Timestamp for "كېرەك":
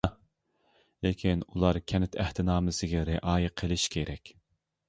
3.99-4.35